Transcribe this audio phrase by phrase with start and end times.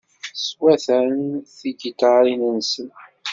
[0.45, 1.11] Swatan
[1.57, 2.89] tigiṭarin-nsen.